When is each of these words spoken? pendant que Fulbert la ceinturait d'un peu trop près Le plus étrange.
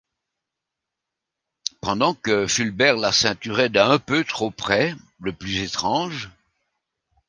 pendant 1.79 2.15
que 2.15 2.47
Fulbert 2.47 2.97
la 2.97 3.11
ceinturait 3.11 3.69
d'un 3.69 3.99
peu 3.99 4.23
trop 4.23 4.49
près 4.49 4.95
Le 5.19 5.31
plus 5.31 5.61
étrange. 5.61 6.31